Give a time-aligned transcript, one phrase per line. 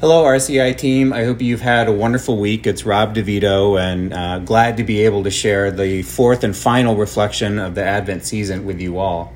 [0.00, 1.12] Hello, RCIA team.
[1.12, 2.68] I hope you've had a wonderful week.
[2.68, 6.94] It's Rob DeVito, and uh, glad to be able to share the fourth and final
[6.94, 9.32] reflection of the Advent season with you all.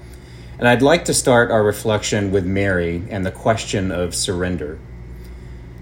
[0.61, 4.79] And I'd like to start our reflection with Mary and the question of surrender.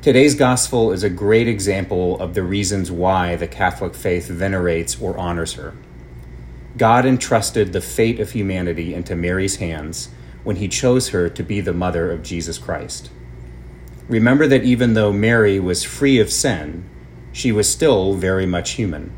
[0.01, 5.19] Today's gospel is a great example of the reasons why the Catholic faith venerates or
[5.19, 5.75] honors her.
[6.79, 10.09] God entrusted the fate of humanity into Mary's hands
[10.43, 13.11] when he chose her to be the mother of Jesus Christ.
[14.11, 16.85] Remember that even though Mary was free of sin,
[17.33, 19.13] she was still very much human.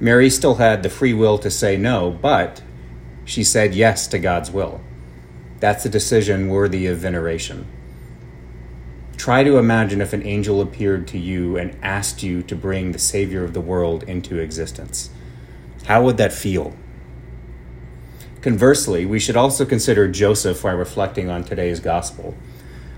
[0.00, 2.62] Mary still had the free will to say no, but
[3.26, 4.80] she said yes to God's will.
[5.60, 7.66] That's a decision worthy of veneration.
[9.18, 12.98] Try to imagine if an angel appeared to you and asked you to bring the
[12.98, 15.10] Savior of the world into existence.
[15.84, 16.74] How would that feel?
[18.40, 22.34] Conversely, we should also consider Joseph while reflecting on today's gospel.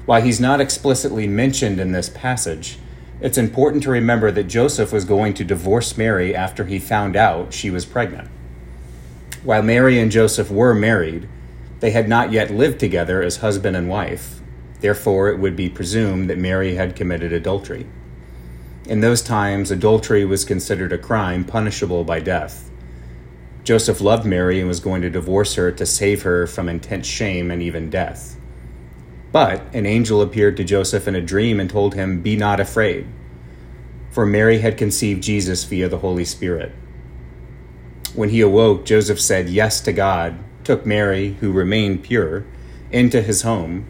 [0.06, 2.78] While he's not explicitly mentioned in this passage,
[3.20, 7.54] it's important to remember that Joseph was going to divorce Mary after he found out
[7.54, 8.28] she was pregnant.
[9.42, 11.28] While Mary and Joseph were married,
[11.80, 14.40] they had not yet lived together as husband and wife.
[14.80, 17.86] Therefore, it would be presumed that Mary had committed adultery.
[18.86, 22.70] In those times, adultery was considered a crime punishable by death.
[23.62, 27.50] Joseph loved Mary and was going to divorce her to save her from intense shame
[27.50, 28.36] and even death.
[29.34, 33.08] But an angel appeared to Joseph in a dream and told him, Be not afraid,
[34.12, 36.70] for Mary had conceived Jesus via the Holy Spirit.
[38.14, 42.44] When he awoke, Joseph said yes to God, took Mary, who remained pure,
[42.92, 43.86] into his home,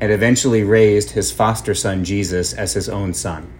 [0.00, 3.52] and eventually raised his foster son Jesus as his own son.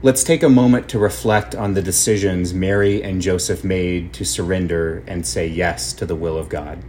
[0.00, 5.04] Let's take a moment to reflect on the decisions Mary and Joseph made to surrender
[5.06, 6.82] and say yes to the will of God.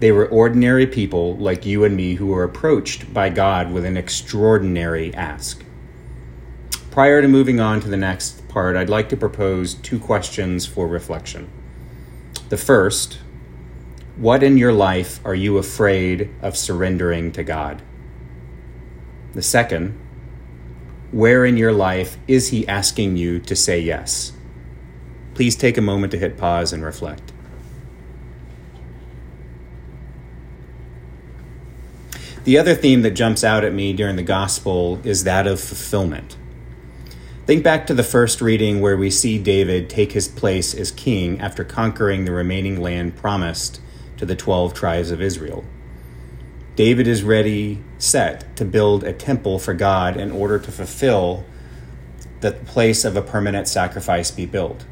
[0.00, 3.96] They were ordinary people like you and me who were approached by God with an
[3.96, 5.64] extraordinary ask.
[6.90, 10.86] Prior to moving on to the next part, I'd like to propose two questions for
[10.86, 11.50] reflection.
[12.48, 13.18] The first,
[14.16, 17.82] what in your life are you afraid of surrendering to God?
[19.32, 19.98] The second,
[21.10, 24.32] where in your life is He asking you to say yes?
[25.34, 27.32] Please take a moment to hit pause and reflect.
[32.48, 36.38] The other theme that jumps out at me during the gospel is that of fulfillment.
[37.44, 41.42] Think back to the first reading where we see David take his place as king
[41.42, 43.82] after conquering the remaining land promised
[44.16, 45.62] to the 12 tribes of Israel.
[46.74, 51.44] David is ready, set to build a temple for God in order to fulfill
[52.40, 54.86] that the place of a permanent sacrifice be built.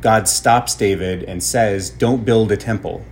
[0.00, 3.04] God stops David and says, Don't build a temple.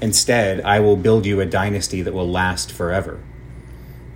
[0.00, 3.20] Instead, I will build you a dynasty that will last forever.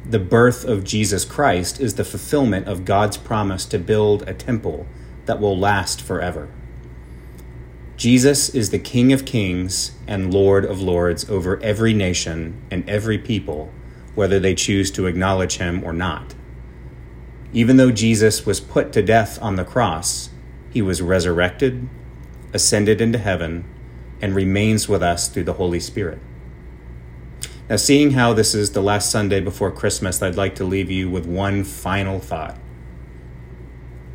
[0.04, 4.86] The birth of Jesus Christ is the fulfillment of God's promise to build a temple
[5.26, 6.48] that will last forever.
[7.96, 13.18] Jesus is the King of kings and Lord of lords over every nation and every
[13.18, 13.70] people,
[14.14, 16.34] whether they choose to acknowledge him or not.
[17.52, 20.30] Even though Jesus was put to death on the cross,
[20.70, 21.88] he was resurrected,
[22.52, 23.64] ascended into heaven,
[24.20, 26.18] and remains with us through the Holy Spirit.
[27.68, 31.08] Now, seeing how this is the last Sunday before Christmas, I'd like to leave you
[31.08, 32.58] with one final thought.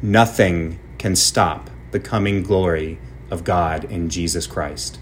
[0.02, 3.00] Nothing can stop the coming glory
[3.32, 5.00] of God in Jesus Christ.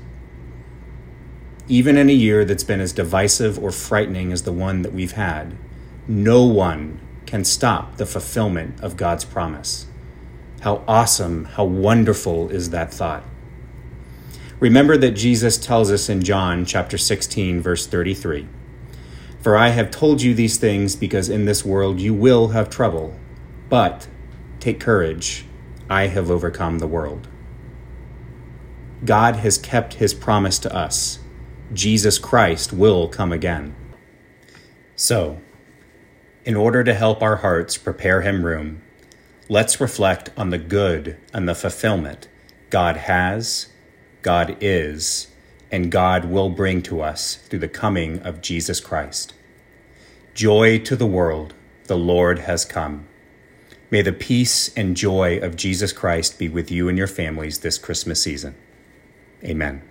[1.68, 5.14] Even in a year that's been as divisive or frightening as the one that we've
[5.14, 5.58] had,
[6.08, 9.88] no one can stop the fulfillment of God's promise.
[10.62, 13.24] How awesome, how wonderful is that thought.
[14.64, 18.48] Remember that Jesus tells us in John chapter 16 verse 33,
[19.42, 23.14] "For I have told you these things because in this world you will have trouble,
[23.68, 24.08] but
[24.62, 25.46] take courage,
[25.90, 27.28] I have overcome the world."
[29.04, 31.20] God has kept his promise to us.
[31.74, 33.76] Jesus Christ will come again.
[34.96, 35.40] So,
[36.46, 38.82] in order to help our hearts prepare him room,
[39.50, 42.30] let's reflect on the good and the fulfillment
[42.70, 43.68] God has
[44.24, 45.28] God is,
[45.72, 49.34] and God will bring to us through the coming of Jesus Christ.
[50.34, 51.54] Joy to the world,
[51.86, 53.08] the Lord has come.
[53.92, 57.78] May the peace and joy of Jesus Christ be with you and your families this
[57.78, 58.56] Christmas season.
[59.44, 59.84] Amen.